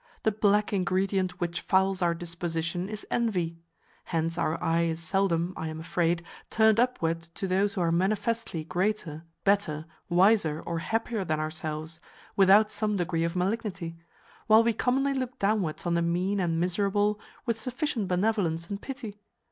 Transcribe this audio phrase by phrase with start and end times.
[0.23, 3.59] The black ingredient which fouls our disposition is envy.
[4.05, 8.63] Hence our eye is seldom, I am afraid, turned upward to those who are manifestly
[8.63, 11.99] greater, better, wiser, or happier than ourselves,
[12.35, 13.95] without some degree of malignity;
[14.47, 19.21] while we commonly look downwards on the mean and miserable with sufficient benevolence and pity.